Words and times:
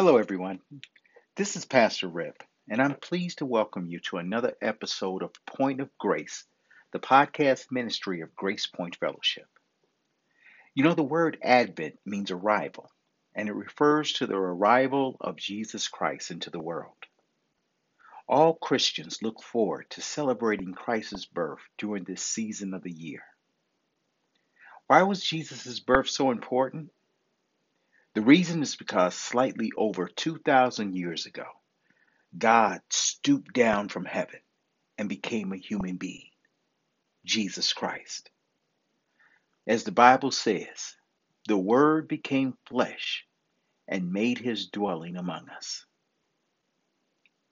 Hello, 0.00 0.16
everyone. 0.16 0.60
This 1.34 1.56
is 1.56 1.64
Pastor 1.64 2.06
Rip, 2.06 2.44
and 2.70 2.80
I'm 2.80 2.94
pleased 2.94 3.38
to 3.38 3.44
welcome 3.44 3.88
you 3.88 3.98
to 4.02 4.18
another 4.18 4.54
episode 4.62 5.24
of 5.24 5.32
Point 5.44 5.80
of 5.80 5.90
Grace, 5.98 6.44
the 6.92 7.00
podcast 7.00 7.72
ministry 7.72 8.20
of 8.20 8.36
Grace 8.36 8.68
Point 8.68 8.94
Fellowship. 8.94 9.48
You 10.72 10.84
know, 10.84 10.94
the 10.94 11.02
word 11.02 11.36
Advent 11.42 11.98
means 12.06 12.30
arrival, 12.30 12.92
and 13.34 13.48
it 13.48 13.54
refers 13.54 14.12
to 14.12 14.28
the 14.28 14.36
arrival 14.36 15.16
of 15.20 15.34
Jesus 15.34 15.88
Christ 15.88 16.30
into 16.30 16.50
the 16.50 16.62
world. 16.62 16.94
All 18.28 18.54
Christians 18.54 19.20
look 19.20 19.42
forward 19.42 19.86
to 19.90 20.00
celebrating 20.00 20.74
Christ's 20.74 21.26
birth 21.26 21.62
during 21.76 22.04
this 22.04 22.22
season 22.22 22.72
of 22.72 22.84
the 22.84 22.92
year. 22.92 23.24
Why 24.86 25.02
was 25.02 25.24
Jesus' 25.24 25.80
birth 25.80 26.08
so 26.08 26.30
important? 26.30 26.92
The 28.18 28.24
reason 28.24 28.62
is 28.64 28.74
because 28.74 29.14
slightly 29.14 29.70
over 29.76 30.08
2,000 30.08 30.92
years 30.92 31.26
ago, 31.26 31.46
God 32.36 32.80
stooped 32.90 33.54
down 33.54 33.88
from 33.88 34.04
heaven 34.04 34.40
and 34.98 35.08
became 35.08 35.52
a 35.52 35.56
human 35.56 35.98
being, 35.98 36.30
Jesus 37.24 37.72
Christ. 37.72 38.28
As 39.68 39.84
the 39.84 39.92
Bible 39.92 40.32
says, 40.32 40.96
the 41.46 41.56
Word 41.56 42.08
became 42.08 42.58
flesh 42.66 43.24
and 43.86 44.12
made 44.12 44.38
his 44.38 44.66
dwelling 44.66 45.16
among 45.16 45.48
us. 45.50 45.86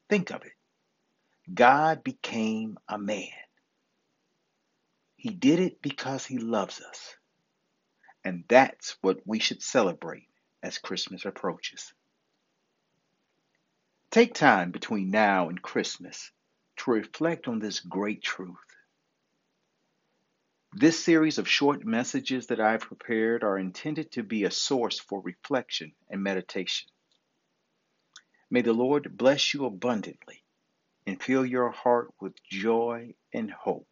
Think 0.08 0.30
of 0.32 0.42
it. 0.42 1.54
God 1.54 2.02
became 2.02 2.76
a 2.88 2.98
man. 2.98 3.30
He 5.14 5.30
did 5.30 5.60
it 5.60 5.80
because 5.80 6.26
he 6.26 6.38
loves 6.38 6.80
us. 6.80 7.14
And 8.24 8.42
that's 8.48 8.96
what 9.00 9.20
we 9.24 9.38
should 9.38 9.62
celebrate 9.62 10.26
as 10.62 10.78
Christmas 10.78 11.24
approaches. 11.24 11.92
Take 14.10 14.34
time 14.34 14.70
between 14.70 15.10
now 15.10 15.48
and 15.48 15.60
Christmas 15.60 16.30
to 16.78 16.90
reflect 16.90 17.48
on 17.48 17.58
this 17.58 17.80
great 17.80 18.22
truth. 18.22 18.56
This 20.72 21.02
series 21.02 21.38
of 21.38 21.48
short 21.48 21.84
messages 21.84 22.48
that 22.48 22.60
I've 22.60 22.80
prepared 22.80 23.42
are 23.42 23.58
intended 23.58 24.12
to 24.12 24.22
be 24.22 24.44
a 24.44 24.50
source 24.50 24.98
for 24.98 25.20
reflection 25.20 25.92
and 26.10 26.22
meditation. 26.22 26.88
May 28.50 28.62
the 28.62 28.72
Lord 28.72 29.16
bless 29.16 29.54
you 29.54 29.64
abundantly 29.64 30.44
and 31.06 31.22
fill 31.22 31.46
your 31.46 31.70
heart 31.70 32.12
with 32.20 32.34
joy 32.44 33.14
and 33.32 33.50
hope 33.50 33.88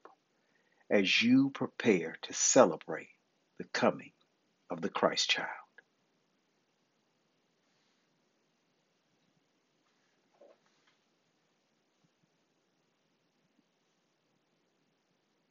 as 0.90 1.22
you 1.22 1.50
prepare 1.50 2.16
to 2.22 2.32
celebrate 2.32 3.08
the 3.58 3.64
coming 3.64 4.12
of 4.70 4.80
the 4.80 4.90
Christ 4.90 5.30
child. 5.30 5.63